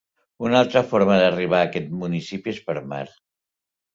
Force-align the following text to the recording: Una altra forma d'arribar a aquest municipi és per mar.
Una 0.45 0.55
altra 0.63 0.81
forma 0.93 1.17
d'arribar 1.23 1.59
a 1.59 1.67
aquest 1.69 1.91
municipi 1.99 2.53
és 2.53 2.63
per 2.71 2.77
mar. 2.95 3.05